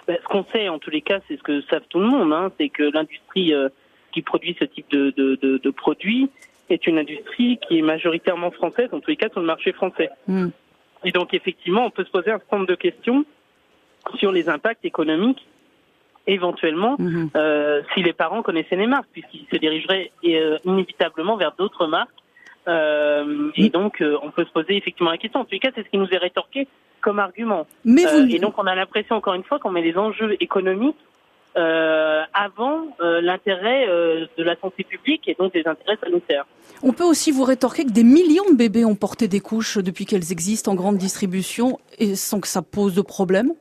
Ben, 0.07 0.17
Ce 0.21 0.27
qu'on 0.27 0.45
sait 0.53 0.69
en 0.69 0.77
tous 0.77 0.91
les 0.91 1.01
cas, 1.01 1.19
c'est 1.27 1.37
ce 1.37 1.43
que 1.43 1.61
savent 1.63 1.85
tout 1.89 1.99
le 1.99 2.05
monde, 2.05 2.31
hein, 2.31 2.51
c'est 2.59 2.69
que 2.69 2.83
l'industrie 2.83 3.53
euh, 3.53 3.69
qui 4.11 4.21
produit 4.21 4.55
ce 4.59 4.65
type 4.65 4.89
de, 4.91 5.11
de, 5.17 5.35
de, 5.41 5.57
de, 5.57 5.69
produits 5.71 6.29
est 6.69 6.85
une 6.85 6.99
industrie 6.99 7.59
qui 7.67 7.79
est 7.79 7.81
majoritairement 7.81 8.51
française, 8.51 8.89
en 8.91 8.99
tous 8.99 9.09
les 9.09 9.17
cas 9.17 9.29
sur 9.29 9.39
le 9.39 9.47
marché 9.47 9.71
français. 9.71 10.09
Hmm. 10.27 10.49
Et 11.03 11.11
donc 11.11 11.33
effectivement, 11.33 11.85
on 11.85 11.89
peut 11.89 12.05
se 12.05 12.11
poser 12.11 12.29
un 12.29 12.37
certain 12.37 12.57
nombre 12.57 12.69
de 12.69 12.75
questions 12.75 13.25
sur 14.19 14.31
les 14.31 14.47
impacts 14.47 14.85
économiques 14.85 15.47
éventuellement 16.27 16.95
mhm. 16.97 17.29
euh, 17.35 17.81
si 17.93 18.03
les 18.03 18.13
parents 18.13 18.41
connaissaient 18.41 18.75
les 18.75 18.87
marques, 18.87 19.09
puisqu'ils 19.11 19.45
se 19.51 19.57
dirigeraient 19.57 20.11
euh, 20.25 20.57
inévitablement 20.65 21.37
vers 21.37 21.53
d'autres 21.57 21.87
marques 21.87 22.09
Euh, 22.67 23.51
et 23.55 23.69
donc, 23.69 24.01
euh, 24.01 24.17
on 24.23 24.31
peut 24.31 24.45
se 24.45 24.51
poser 24.51 24.75
effectivement 24.77 25.11
la 25.11 25.17
question. 25.17 25.41
En 25.41 25.45
les 25.51 25.59
cas, 25.59 25.69
c'est 25.75 25.83
ce 25.83 25.89
qui 25.89 25.97
nous 25.97 26.09
est 26.11 26.17
rétorqué 26.17 26.67
comme 27.01 27.19
argument. 27.19 27.67
Mais 27.83 28.05
vous... 28.05 28.33
Et 28.33 28.39
donc, 28.39 28.55
on 28.57 28.65
a 28.65 28.75
l'impression, 28.75 29.15
encore 29.15 29.35
une 29.35 29.43
fois, 29.43 29.59
qu'on 29.59 29.71
met 29.71 29.81
les 29.81 29.97
enjeux 29.97 30.35
économiques 30.39 30.97
euh, 31.57 32.23
avant 32.33 32.87
euh, 32.99 33.21
l'intérêt 33.21 33.87
euh, 33.87 34.25
de 34.37 34.43
la 34.43 34.57
santé 34.57 34.83
publique 34.83 35.27
et 35.27 35.35
donc 35.39 35.53
des 35.53 35.65
intérêts 35.65 35.97
sanitaires. 36.03 36.45
On 36.83 36.91
peut 36.91 37.05
aussi 37.05 37.31
vous 37.31 37.43
rétorquer 37.43 37.85
que 37.85 37.91
des 37.91 38.03
millions 38.03 38.49
de 38.51 38.57
bébés 38.57 38.83
ont 38.83 38.95
porté 38.95 39.29
des 39.29 39.39
couches 39.39 39.77
depuis 39.77 40.05
qu'elles 40.05 40.33
existent 40.33 40.73
en 40.73 40.75
grande 40.75 40.97
distribution 40.97 41.79
et 41.97 42.15
sans 42.15 42.41
que 42.41 42.47
ça 42.47 42.61
pose 42.61 42.93
de 42.93 43.01
problème 43.01 43.53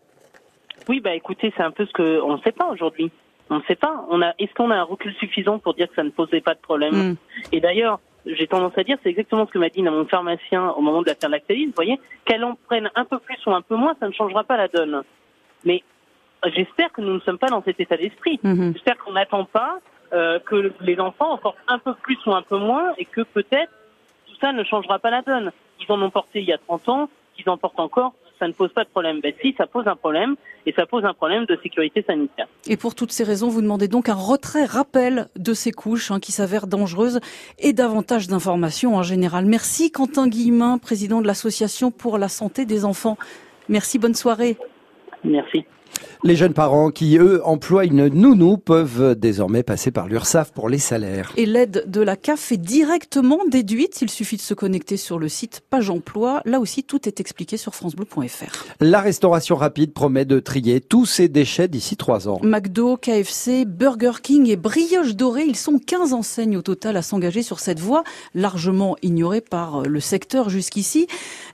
Oui, 0.88 1.00
bah 1.00 1.14
écoutez, 1.14 1.52
c'est 1.56 1.62
un 1.62 1.70
peu 1.70 1.86
ce 1.86 1.92
que 1.92 2.20
on 2.22 2.36
ne 2.36 2.42
sait 2.42 2.52
pas 2.52 2.68
aujourd'hui. 2.70 3.10
On 3.50 3.56
ne 3.56 3.62
sait 3.62 3.74
pas. 3.74 4.04
On 4.10 4.22
a, 4.22 4.32
est-ce 4.38 4.52
qu'on 4.54 4.70
a 4.70 4.76
un 4.76 4.82
recul 4.82 5.12
suffisant 5.14 5.58
pour 5.58 5.74
dire 5.74 5.88
que 5.88 5.94
ça 5.94 6.02
ne 6.02 6.10
posait 6.10 6.40
pas 6.40 6.54
de 6.54 6.60
problème 6.60 6.94
hmm. 6.94 7.16
Et 7.52 7.60
d'ailleurs, 7.60 8.00
j'ai 8.26 8.46
tendance 8.46 8.76
à 8.76 8.84
dire, 8.84 8.96
c'est 9.02 9.10
exactement 9.10 9.46
ce 9.46 9.52
que 9.52 9.58
m'a 9.58 9.68
dit 9.68 9.82
mon 9.82 10.06
pharmacien 10.06 10.70
au 10.70 10.80
moment 10.80 11.02
de 11.02 11.08
la 11.08 11.14
faire 11.14 11.30
Vous 11.30 11.72
voyez, 11.74 12.00
qu'elle 12.24 12.44
en 12.44 12.56
prenne 12.66 12.90
un 12.94 13.04
peu 13.04 13.18
plus 13.18 13.36
ou 13.46 13.52
un 13.52 13.62
peu 13.62 13.76
moins, 13.76 13.94
ça 14.00 14.08
ne 14.08 14.12
changera 14.12 14.44
pas 14.44 14.56
la 14.56 14.68
donne. 14.68 15.02
Mais 15.64 15.82
j'espère 16.54 16.90
que 16.92 17.00
nous 17.00 17.14
ne 17.14 17.20
sommes 17.20 17.38
pas 17.38 17.48
dans 17.48 17.62
cet 17.62 17.80
état 17.80 17.96
d'esprit. 17.96 18.40
Mhm. 18.42 18.72
J'espère 18.74 18.96
qu'on 18.98 19.12
n'attend 19.12 19.44
pas 19.44 19.78
euh, 20.12 20.38
que 20.38 20.72
les 20.80 20.98
enfants 21.00 21.32
en 21.32 21.38
portent 21.38 21.58
un 21.68 21.78
peu 21.78 21.94
plus 21.94 22.18
ou 22.26 22.32
un 22.32 22.42
peu 22.42 22.56
moins 22.56 22.94
et 22.98 23.04
que 23.04 23.22
peut-être 23.22 23.72
tout 24.26 24.36
ça 24.40 24.52
ne 24.52 24.64
changera 24.64 24.98
pas 24.98 25.10
la 25.10 25.22
donne. 25.22 25.52
Ils 25.80 25.92
en 25.92 26.00
ont 26.00 26.10
porté 26.10 26.40
il 26.40 26.46
y 26.46 26.52
a 26.52 26.58
30 26.58 26.88
ans, 26.88 27.10
ils 27.38 27.48
en 27.48 27.58
portent 27.58 27.80
encore, 27.80 28.14
ça 28.38 28.48
ne 28.48 28.52
pose 28.52 28.72
pas 28.72 28.84
de 28.84 28.88
problème. 28.88 29.20
Ben 29.20 29.32
si, 29.40 29.54
ça 29.56 29.66
pose 29.66 29.86
un 29.86 29.96
problème, 29.96 30.36
et 30.66 30.72
ça 30.72 30.86
pose 30.86 31.04
un 31.04 31.14
problème 31.14 31.44
de 31.46 31.58
sécurité 31.62 32.02
sanitaire. 32.06 32.46
Et 32.66 32.76
pour 32.76 32.94
toutes 32.94 33.12
ces 33.12 33.24
raisons, 33.24 33.48
vous 33.48 33.62
demandez 33.62 33.88
donc 33.88 34.08
un 34.08 34.14
retrait 34.14 34.64
rappel 34.64 35.28
de 35.36 35.52
ces 35.54 35.72
couches 35.72 36.10
hein, 36.10 36.20
qui 36.20 36.32
s'avèrent 36.32 36.66
dangereuses 36.66 37.20
et 37.58 37.72
davantage 37.72 38.28
d'informations 38.28 38.96
en 38.96 39.02
général. 39.02 39.44
Merci 39.46 39.90
Quentin 39.90 40.28
Guillemin, 40.28 40.78
président 40.78 41.20
de 41.20 41.26
l'Association 41.26 41.90
pour 41.90 42.18
la 42.18 42.28
santé 42.28 42.64
des 42.64 42.84
enfants. 42.84 43.16
Merci, 43.68 43.98
bonne 43.98 44.14
soirée. 44.14 44.56
Merci. 45.22 45.64
Les 46.26 46.36
jeunes 46.36 46.54
parents 46.54 46.90
qui, 46.90 47.18
eux, 47.18 47.42
emploient 47.44 47.84
une 47.84 48.08
nounou 48.08 48.56
peuvent 48.56 49.14
désormais 49.14 49.62
passer 49.62 49.90
par 49.90 50.08
l'URSSAF 50.08 50.52
pour 50.52 50.70
les 50.70 50.78
salaires. 50.78 51.30
Et 51.36 51.44
l'aide 51.44 51.84
de 51.86 52.00
la 52.00 52.16
CAF 52.16 52.50
est 52.50 52.56
directement 52.56 53.40
déduite. 53.46 54.00
Il 54.00 54.08
suffit 54.08 54.36
de 54.36 54.40
se 54.40 54.54
connecter 54.54 54.96
sur 54.96 55.18
le 55.18 55.28
site 55.28 55.60
Page 55.68 55.90
Emploi. 55.90 56.40
Là 56.46 56.60
aussi, 56.60 56.82
tout 56.82 57.06
est 57.06 57.20
expliqué 57.20 57.58
sur 57.58 57.74
francebleu.fr. 57.74 58.64
La 58.80 59.00
restauration 59.00 59.56
rapide 59.56 59.92
promet 59.92 60.24
de 60.24 60.40
trier 60.40 60.80
tous 60.80 61.04
ces 61.04 61.28
déchets 61.28 61.68
d'ici 61.68 61.98
trois 61.98 62.26
ans. 62.26 62.40
McDo, 62.42 62.96
KFC, 62.96 63.66
Burger 63.66 64.12
King 64.22 64.48
et 64.48 64.56
Brioche 64.56 65.14
Dorée, 65.14 65.44
ils 65.46 65.56
sont 65.56 65.78
15 65.78 66.14
enseignes 66.14 66.56
au 66.56 66.62
total 66.62 66.96
à 66.96 67.02
s'engager 67.02 67.42
sur 67.42 67.60
cette 67.60 67.80
voie, 67.80 68.02
largement 68.34 68.96
ignorée 69.02 69.42
par 69.42 69.82
le 69.82 70.00
secteur 70.00 70.48
jusqu'ici. 70.48 71.06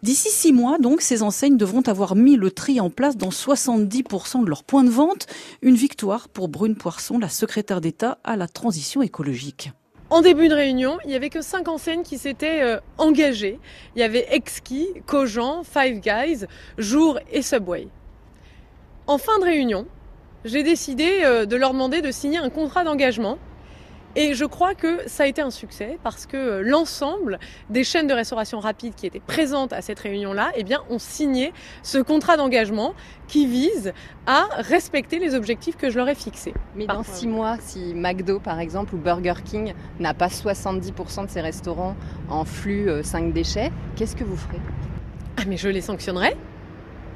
D'ici 0.04 0.28
six 0.30 0.52
mois, 0.52 0.78
donc, 0.78 1.00
ces 1.00 1.25
enseignes 1.25 1.56
devront 1.56 1.82
avoir 1.82 2.14
mis 2.14 2.37
le 2.37 2.52
tri 2.52 2.78
en 2.78 2.88
place 2.88 3.16
dans 3.16 3.30
70% 3.30 4.19
de 4.20 4.48
leur 4.48 4.64
point 4.64 4.84
de 4.84 4.90
vente. 4.90 5.26
Une 5.62 5.74
victoire 5.74 6.28
pour 6.28 6.48
Brune 6.48 6.76
Poisson, 6.76 7.18
la 7.18 7.28
secrétaire 7.28 7.80
d'État 7.80 8.18
à 8.24 8.36
la 8.36 8.48
transition 8.48 9.02
écologique. 9.02 9.70
En 10.10 10.22
début 10.22 10.48
de 10.48 10.54
réunion, 10.54 10.98
il 11.04 11.10
n'y 11.10 11.16
avait 11.16 11.30
que 11.30 11.40
cinq 11.40 11.68
enseignes 11.68 12.02
qui 12.02 12.18
s'étaient 12.18 12.62
euh, 12.62 12.80
engagées. 12.98 13.58
Il 13.94 14.00
y 14.00 14.02
avait 14.02 14.26
Exki, 14.30 14.88
Cogent, 15.06 15.62
Five 15.62 16.00
Guys, 16.00 16.46
Jour 16.78 17.18
et 17.30 17.42
Subway. 17.42 17.88
En 19.06 19.18
fin 19.18 19.38
de 19.38 19.44
réunion, 19.44 19.86
j'ai 20.44 20.62
décidé 20.62 21.20
euh, 21.22 21.46
de 21.46 21.56
leur 21.56 21.72
demander 21.72 22.02
de 22.02 22.10
signer 22.10 22.38
un 22.38 22.50
contrat 22.50 22.84
d'engagement 22.84 23.38
et 24.17 24.35
je 24.35 24.45
crois 24.45 24.75
que 24.75 25.09
ça 25.09 25.23
a 25.23 25.26
été 25.26 25.40
un 25.40 25.50
succès 25.50 25.99
parce 26.02 26.26
que 26.26 26.37
euh, 26.37 26.62
l'ensemble 26.62 27.38
des 27.69 27.85
chaînes 27.85 28.07
de 28.07 28.14
restauration 28.14 28.59
rapide 28.59 28.95
qui 28.95 29.07
étaient 29.07 29.21
présentes 29.21 29.73
à 29.73 29.83
cette 29.83 30.00
réunion-là, 30.00 30.50
eh 30.57 30.64
bien, 30.64 30.83
ont 30.90 30.99
signé 30.99 31.52
ce 31.83 31.99
contrat 31.99 32.37
d'engagement 32.37 32.95
qui 33.29 33.47
vise 33.47 33.93
à 34.26 34.49
respecter 34.57 35.19
les 35.19 35.35
objectifs 35.35 35.76
que 35.76 35.90
je 35.90 35.99
leur 35.99 36.09
ai 36.09 36.14
fixés. 36.14 36.55
Mais 36.75 36.87
dans 36.87 37.05
six 37.05 37.29
mois, 37.29 37.57
si 37.61 37.95
McDo, 37.95 38.40
par 38.40 38.59
exemple, 38.59 38.95
ou 38.95 38.99
Burger 38.99 39.35
King 39.45 39.75
n'a 40.00 40.14
pas 40.14 40.29
70% 40.29 41.26
de 41.26 41.31
ses 41.31 41.40
restaurants 41.40 41.95
en 42.29 42.45
flux 42.45 42.88
5 43.02 43.25
euh, 43.25 43.33
déchets, 43.33 43.71
qu'est-ce 43.97 44.17
que 44.17 44.25
vous 44.25 44.37
ferez? 44.37 44.61
Ah, 45.37 45.43
mais 45.47 45.57
je 45.57 45.69
les 45.69 45.81
sanctionnerai 45.81 46.37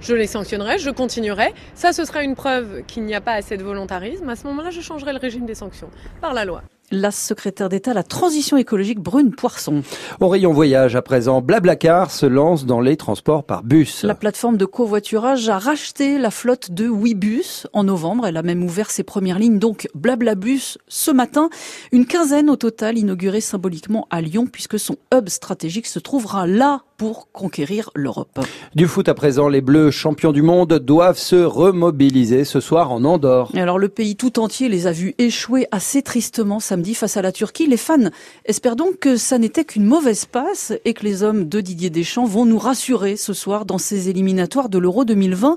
je 0.01 0.15
les 0.15 0.27
sanctionnerai, 0.27 0.79
je 0.79 0.91
continuerai. 0.91 1.55
Ça, 1.75 1.95
ce 1.95 2.05
sera 2.05 2.23
une 2.23 2.35
preuve 2.35 2.83
qu'il 2.87 3.05
n'y 3.05 3.15
a 3.15 3.23
pas 3.23 3.33
assez 3.33 3.57
de 3.57 3.63
volontarisme. 3.63 4.29
À 4.29 4.37
ce 4.37 4.47
moment-là, 4.49 4.69
je 4.71 4.83
changerai 4.83 5.15
le 5.15 5.19
régime 5.19 5.47
des 5.47 5.55
sanctions 5.55 5.89
par 6.21 6.35
la 6.35 6.45
loi. 6.45 6.63
La 6.95 7.11
secrétaire 7.11 7.69
d'État 7.69 7.91
à 7.91 7.95
la 7.95 8.05
transition 8.05 8.57
écologique 8.57 9.01
Brune 9.01 9.35
Poisson. 9.35 9.83
Au 10.21 10.29
rayon 10.29 10.53
voyage 10.53 10.95
à 10.95 11.03
présent, 11.03 11.41
Blablacar 11.41 12.13
se 12.13 12.25
lance 12.25 12.67
dans 12.67 12.81
les 12.81 12.97
transports 12.97 13.43
par 13.43 13.65
bus. 13.65 14.05
La 14.05 14.15
plateforme 14.15 14.57
de 14.57 14.65
covoiturage 14.65 15.49
a 15.49 15.59
racheté 15.59 16.19
la 16.19 16.31
flotte 16.31 16.71
de 16.71 16.89
Ouibus 16.89 17.67
en 17.73 17.83
novembre. 17.83 18.29
Elle 18.29 18.37
a 18.37 18.45
même 18.45 18.63
ouvert 18.63 18.93
ses 18.93 19.03
premières 19.03 19.41
lignes, 19.41 19.59
donc 19.59 19.89
Blablabus 19.97 20.79
ce 20.87 21.11
matin. 21.11 21.51
Une 21.91 22.07
quinzaine 22.07 22.49
au 22.49 22.55
total 22.55 22.97
inaugurée 22.97 23.41
symboliquement 23.41 24.07
à 24.11 24.21
Lyon 24.21 24.47
puisque 24.47 24.79
son 24.79 24.95
hub 25.13 25.29
stratégique 25.29 25.89
se 25.89 25.99
trouvera 25.99 26.47
là 26.47 26.83
pour 26.97 27.33
conquérir 27.33 27.91
l'Europe. 27.97 28.39
Du 28.77 28.87
foot 28.87 29.09
à 29.09 29.15
présent, 29.15 29.49
les 29.49 29.61
Bleus 29.61 29.91
champions 29.91 30.31
du 30.31 30.43
monde 30.43 30.75
doivent 30.75 31.19
se 31.19 31.35
remobiliser 31.35 32.45
ce 32.45 32.61
soir 32.61 32.93
en 32.93 33.03
Andorre. 33.05 33.51
alors 33.57 33.81
le 33.81 33.89
pays 33.89 34.15
tout 34.15 34.39
entier 34.39 34.69
les 34.69 34.87
a 34.87 34.93
vus 34.93 35.15
échouer 35.19 35.67
assez 35.73 36.03
tristement 36.03 36.61
samedi 36.61 36.84
face 36.93 37.17
à 37.17 37.23
la 37.23 37.33
Turquie. 37.33 37.67
Les 37.67 37.79
fans 37.79 38.11
espèrent 38.45 38.77
donc 38.77 38.99
que 38.99 39.17
ça 39.17 39.39
n'était 39.39 39.65
qu'une 39.65 39.87
mauvaise 39.87 40.27
passe 40.27 40.75
et 40.85 40.93
que 40.93 41.05
les 41.05 41.23
hommes 41.23 41.49
de 41.49 41.63
Didier 41.63 41.89
Deschamps 41.89 42.27
vont 42.27 42.45
nous 42.45 42.59
rassurer 42.59 43.17
ce 43.17 43.33
soir 43.33 43.65
dans 43.65 43.79
ces 43.79 44.11
éliminatoires 44.11 44.69
de 44.69 44.77
l'Euro 44.77 45.07
2020. 45.07 45.57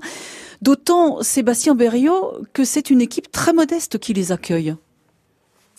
D'autant, 0.61 1.21
Sébastien 1.21 1.75
Berriot, 1.75 2.37
que 2.53 2.63
c'est 2.63 2.89
une 2.89 3.01
équipe 3.01 3.31
très 3.31 3.51
modeste 3.51 3.97
qui 3.97 4.13
les 4.13 4.31
accueille. 4.31 4.75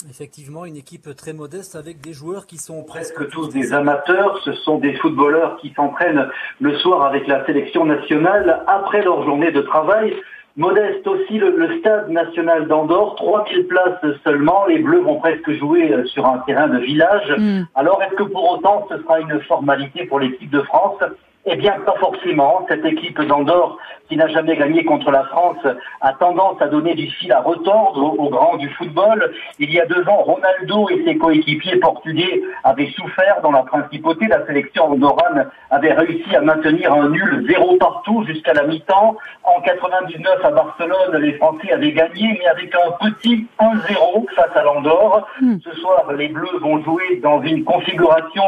Effectivement, 0.08 0.64
une 0.64 0.76
équipe 0.76 1.14
très 1.16 1.32
modeste 1.32 1.74
avec 1.74 2.00
des 2.00 2.12
joueurs 2.12 2.46
qui 2.46 2.56
sont 2.56 2.84
presque 2.84 3.28
tous 3.30 3.48
des 3.48 3.72
amateurs. 3.72 4.40
Ce 4.44 4.52
sont 4.52 4.78
des 4.78 4.94
footballeurs 4.98 5.56
qui 5.60 5.72
s'entraînent 5.74 6.28
le 6.60 6.78
soir 6.78 7.04
avec 7.04 7.26
la 7.26 7.44
sélection 7.46 7.84
nationale 7.84 8.62
après 8.68 9.02
leur 9.02 9.24
journée 9.24 9.50
de 9.50 9.60
travail. 9.60 10.14
Modeste 10.58 11.06
aussi 11.06 11.38
le, 11.38 11.78
stade 11.78 12.10
national 12.10 12.66
d'Andorre, 12.66 13.14
3000 13.14 13.68
places 13.68 14.04
seulement. 14.24 14.66
Les 14.66 14.80
Bleus 14.80 15.02
vont 15.02 15.20
presque 15.20 15.52
jouer 15.52 15.92
euh, 15.92 16.04
sur 16.06 16.26
un 16.26 16.38
terrain 16.38 16.66
de 16.66 16.78
village. 16.78 17.32
Hmm. 17.38 17.62
Alors 17.76 18.02
est-ce 18.02 18.16
que 18.16 18.24
pour 18.24 18.50
autant 18.50 18.84
ce 18.90 18.98
sera 18.98 19.20
une 19.20 19.40
formalité 19.42 20.06
pour 20.06 20.18
l'équipe 20.18 20.50
de 20.50 20.60
France? 20.62 20.98
Eh 21.46 21.56
bien, 21.56 21.72
pas 21.86 21.94
forcément. 21.98 22.66
Cette 22.68 22.84
équipe 22.84 23.20
d'Andorre, 23.22 23.78
qui 24.08 24.16
n'a 24.16 24.26
jamais 24.28 24.56
gagné 24.56 24.84
contre 24.84 25.10
la 25.10 25.24
France, 25.24 25.64
a 26.00 26.12
tendance 26.14 26.60
à 26.60 26.68
donner 26.68 26.94
du 26.94 27.06
fil 27.06 27.32
à 27.32 27.40
retordre 27.40 28.18
aux, 28.18 28.28
grands 28.28 28.56
du 28.56 28.68
football. 28.70 29.32
Il 29.58 29.72
y 29.72 29.80
a 29.80 29.86
deux 29.86 30.06
ans, 30.08 30.22
Ronaldo 30.22 30.88
et 30.90 31.04
ses 31.04 31.16
coéquipiers 31.16 31.76
portugais 31.76 32.42
avaient 32.64 32.90
souffert 32.90 33.40
dans 33.42 33.52
la 33.52 33.62
principauté. 33.62 34.26
La 34.26 34.44
sélection 34.46 34.92
andorrane 34.92 35.48
avait 35.70 35.92
réussi 35.92 36.34
à 36.36 36.40
maintenir 36.40 36.92
un 36.92 37.08
nul 37.08 37.46
zéro 37.48 37.76
partout 37.76 38.24
jusqu'à 38.24 38.52
la 38.52 38.64
mi-temps. 38.64 39.16
En 39.44 39.60
99 39.62 40.44
à 40.44 40.50
Barcelone, 40.50 41.16
les 41.20 41.32
Français 41.34 41.72
avaient 41.72 41.92
gagné, 41.92 42.38
mais 42.38 42.46
avec 42.46 42.74
un 42.74 43.08
petit 43.08 43.46
1-0 43.58 44.34
face 44.34 44.54
à 44.54 44.62
l'Andorre. 44.64 45.26
Hmm. 45.40 45.56
Ce 45.64 45.74
soir, 45.80 46.12
les 46.12 46.28
Bleus 46.28 46.58
vont 46.60 46.82
jouer 46.82 47.20
dans 47.22 47.40
une 47.42 47.64
configuration 47.64 48.44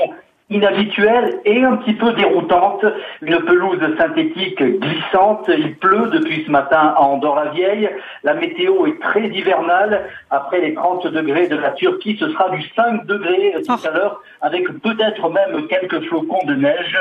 inhabituelle 0.51 1.41
et 1.45 1.63
un 1.63 1.77
petit 1.77 1.95
peu 1.95 2.13
déroutante. 2.13 2.85
Une 3.23 3.39
pelouse 3.39 3.81
synthétique 3.97 4.63
glissante. 4.63 5.49
Il 5.49 5.77
pleut 5.77 6.11
depuis 6.13 6.45
ce 6.45 6.51
matin 6.51 6.95
à 6.97 7.01
Andorre-la-Vieille. 7.01 7.91
La 8.25 8.35
météo 8.35 8.87
est 8.87 9.01
très 9.01 9.29
hivernale. 9.29 10.09
Après 10.31 10.61
les 10.61 10.75
30 10.75 11.07
degrés 11.07 11.49
de 11.49 11.57
la 11.57 11.71
Turquie, 11.71 12.17
ce 12.19 12.29
sera 12.29 12.51
du 12.51 12.63
5 12.77 13.07
degrés 13.07 13.55
tout 13.67 13.73
à 13.73 13.91
l'heure, 13.91 14.23
avec 14.41 14.67
peut-être 14.83 15.29
même 15.31 15.67
quelques 15.69 16.01
flocons 16.09 16.45
de 16.47 16.55
neige. 16.55 16.99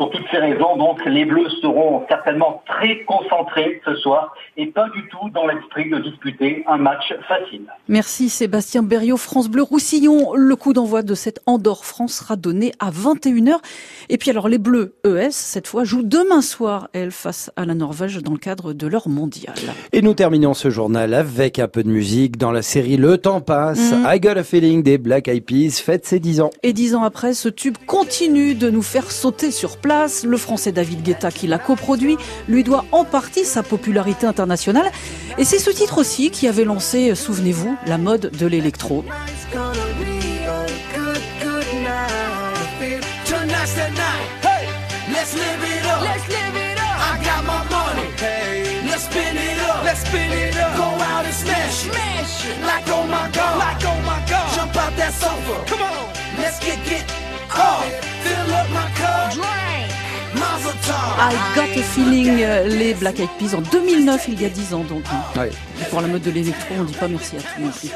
Pour 0.00 0.08
toutes 0.08 0.24
ces 0.30 0.38
raisons, 0.38 0.78
donc, 0.78 1.04
les 1.04 1.26
Bleus 1.26 1.50
seront 1.60 2.06
certainement 2.08 2.62
très 2.66 3.04
concentrés 3.04 3.82
ce 3.84 3.94
soir 3.96 4.34
et 4.56 4.64
pas 4.64 4.88
du 4.94 5.06
tout 5.08 5.28
dans 5.34 5.46
l'esprit 5.46 5.90
de 5.90 5.98
disputer 5.98 6.64
un 6.66 6.78
match 6.78 7.12
facile. 7.28 7.66
Merci 7.86 8.30
Sébastien 8.30 8.82
Berriot, 8.82 9.18
France 9.18 9.50
Bleu 9.50 9.62
Roussillon. 9.62 10.32
Le 10.34 10.56
coup 10.56 10.72
d'envoi 10.72 11.02
de 11.02 11.14
cette 11.14 11.40
Andorre 11.44 11.84
France 11.84 12.14
sera 12.14 12.36
donné 12.36 12.72
à 12.78 12.90
21h. 12.90 13.58
Et 14.08 14.16
puis 14.16 14.30
alors 14.30 14.48
les 14.48 14.56
Bleus 14.56 14.94
ES, 15.04 15.32
cette 15.32 15.66
fois, 15.66 15.84
jouent 15.84 16.02
demain 16.02 16.40
soir, 16.40 16.88
elles, 16.94 17.10
face 17.10 17.52
à 17.56 17.66
la 17.66 17.74
Norvège 17.74 18.22
dans 18.22 18.32
le 18.32 18.38
cadre 18.38 18.72
de 18.72 18.86
leur 18.86 19.06
mondial. 19.06 19.52
Et 19.92 20.00
nous 20.00 20.14
terminons 20.14 20.54
ce 20.54 20.70
journal 20.70 21.12
avec 21.12 21.58
un 21.58 21.68
peu 21.68 21.82
de 21.82 21.90
musique 21.90 22.38
dans 22.38 22.52
la 22.52 22.62
série 22.62 22.96
Le 22.96 23.18
temps 23.18 23.42
passe. 23.42 23.92
Mm. 23.92 24.06
I 24.14 24.18
Got 24.18 24.38
a 24.38 24.44
Feeling 24.44 24.82
des 24.82 24.96
Black 24.96 25.28
Eyed 25.28 25.44
Peas 25.44 25.82
fête 25.84 26.06
ses 26.06 26.20
10 26.20 26.40
ans. 26.40 26.50
Et 26.62 26.72
10 26.72 26.94
ans 26.94 27.02
après, 27.02 27.34
ce 27.34 27.50
tube 27.50 27.76
continue 27.86 28.54
de 28.54 28.70
nous 28.70 28.80
faire 28.80 29.10
sauter 29.10 29.50
sur 29.50 29.76
place 29.76 29.89
le 30.24 30.36
français 30.36 30.72
David 30.72 31.02
Guetta, 31.02 31.30
qui 31.30 31.46
l'a 31.46 31.58
coproduit, 31.58 32.16
lui 32.48 32.62
doit 32.62 32.84
en 32.92 33.04
partie 33.04 33.44
sa 33.44 33.62
popularité 33.62 34.26
internationale. 34.26 34.90
Et 35.36 35.44
c'est 35.44 35.58
ce 35.58 35.70
titre 35.70 35.98
aussi 35.98 36.30
qui 36.30 36.46
avait 36.46 36.64
lancé, 36.64 37.14
souvenez-vous, 37.14 37.76
la 37.86 37.98
mode 37.98 38.30
de 38.30 38.46
l'électro. 38.46 39.04
Let's 45.12 45.34
live 45.34 45.62
it 45.62 45.84
up. 45.86 46.02
Let's 46.02 46.28
live 46.28 46.56
it 46.56 46.78
up. 46.78 46.96
I 46.98 47.20
got 47.22 47.44
my 47.44 47.62
money. 47.68 48.08
Hey. 48.16 48.80
Let's 48.88 49.04
spin 49.04 49.36
it 49.36 49.58
up. 49.68 49.84
Let's 49.84 50.00
spin 50.00 50.32
it 50.32 50.56
up. 50.56 50.76
Go 50.76 50.82
out 50.82 51.26
and 51.26 51.34
smash 51.34 51.86
it. 51.86 51.92
Smash 51.92 52.46
it. 52.46 52.62
Like 52.62 52.84
oh 52.88 53.06
my 53.06 53.28
god. 53.30 53.58
Like 53.58 53.84
oh 53.84 54.00
my 54.06 54.24
god. 54.30 54.54
Jump 54.56 54.76
out 54.76 54.96
that 54.96 55.12
sofa. 55.12 55.64
Come 55.66 55.82
on. 55.82 56.08
Let's 56.38 56.58
get 56.64 56.78
get 56.86 57.04
off. 57.54 57.84
Fill 58.24 58.54
up 58.54 58.70
my 58.70 58.88
cup. 58.96 59.34
Drink. 59.34 59.69
I 60.90 61.34
got 61.54 61.78
a 61.78 61.82
feeling, 61.82 62.42
euh, 62.42 62.66
les 62.66 62.94
Black 62.94 63.20
Eyed 63.20 63.28
Peas 63.38 63.54
en 63.56 63.60
2009, 63.60 64.24
il 64.28 64.42
y 64.42 64.44
a 64.44 64.48
10 64.48 64.74
ans 64.74 64.84
donc. 64.88 65.02
hein. 65.12 65.40
Ouais. 65.40 65.50
Pour 65.90 66.00
la 66.00 66.08
mode 66.08 66.22
de 66.22 66.30
l'électro, 66.30 66.74
on 66.78 66.84
dit 66.84 66.94
pas 66.94 67.06
merci 67.08 67.36
à 67.36 67.40
tout 67.40 67.62
non 67.62 67.70
plus. 67.70 67.90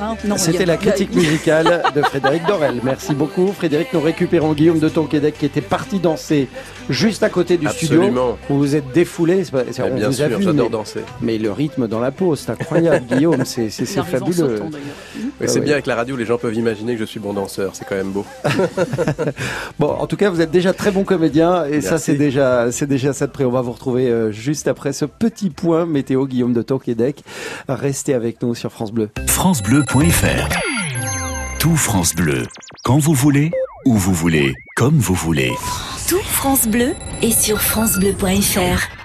Hein 0.00 0.16
y 0.36 0.38
C'était 0.38 0.62
a- 0.62 0.66
la 0.66 0.76
critique 0.78 1.14
musicale 1.14 1.82
de 1.94 2.02
Frédéric 2.02 2.44
Dorel. 2.46 2.80
Merci 2.82 3.14
beaucoup. 3.14 3.52
Frédéric, 3.52 3.92
nous 3.92 4.00
récupérons 4.00 4.52
Guillaume 4.52 4.78
de 4.80 4.88
Tonquédec 4.88 5.38
qui 5.38 5.46
était 5.46 5.60
parti 5.60 5.98
danser 5.98 6.48
juste 6.88 7.22
à 7.22 7.28
côté 7.28 7.56
du 7.56 7.66
Absolument. 7.66 8.04
studio. 8.06 8.38
Vous 8.48 8.58
vous 8.58 8.74
êtes 8.76 8.90
défoulé. 8.92 9.42
on 9.52 9.94
bien 9.94 10.06
vous 10.08 10.12
sûr, 10.14 10.28
j'adore 10.40 10.64
mais- 10.64 10.70
danser. 10.70 11.00
Mais 11.20 11.38
le 11.38 11.52
rythme 11.52 11.88
dans 11.88 12.00
la 12.00 12.10
peau, 12.10 12.34
c'est 12.36 12.50
incroyable, 12.50 13.04
Guillaume. 13.10 13.44
C'est 13.44 13.70
fabuleux. 13.70 14.32
sautant, 14.58 14.70
Ah 15.40 15.48
c'est 15.48 15.58
oui. 15.58 15.64
bien 15.64 15.74
avec 15.74 15.86
la 15.86 15.96
radio, 15.96 16.16
les 16.16 16.24
gens 16.24 16.38
peuvent 16.38 16.54
imaginer 16.54 16.94
que 16.94 17.00
je 17.00 17.04
suis 17.04 17.18
bon 17.20 17.32
danseur, 17.32 17.72
c'est 17.74 17.84
quand 17.84 17.96
même 17.96 18.12
beau. 18.12 18.24
Bon, 19.78 19.88
en 19.88 20.06
tout 20.06 20.16
cas, 20.16 20.30
vous 20.30 20.40
êtes 20.40 20.50
déjà 20.50 20.72
très 20.72 20.90
bon 20.90 21.02
comédien 21.04 21.64
et 21.64 21.80
ça, 21.80 21.98
c'est 21.98 22.14
déjà, 22.14 22.70
c'est 22.70 22.86
déjà 22.86 23.12
ça 23.12 23.26
de 23.26 23.32
près. 23.32 23.44
On 23.44 23.50
va 23.50 23.62
vous 23.62 23.72
retrouver 23.72 24.08
euh, 24.08 24.30
juste 24.30 24.68
après 24.68 24.92
ce 24.92 25.04
petit 25.04 25.50
point 25.50 25.86
météo, 25.86 26.26
Guillaume 26.26 26.52
de 26.52 26.62
Tonquédec. 26.62 27.24
Restez 27.68 28.14
avec 28.14 28.40
nous 28.42 28.54
sur 28.54 28.70
France 28.70 28.92
Bleu. 28.92 29.10
francebleu.fr 29.26 30.48
Tout 31.58 31.76
France 31.76 32.14
Bleu, 32.14 32.42
quand 32.84 32.98
vous 32.98 33.14
voulez, 33.14 33.50
où 33.86 33.94
vous 33.94 34.12
voulez, 34.14 34.52
comme 34.76 34.98
vous 34.98 35.14
voulez. 35.14 35.50
Tout 36.08 36.22
France 36.24 36.68
Bleu 36.68 36.92
est 37.22 37.38
sur 37.40 37.60
francebleu.fr. 37.60 39.01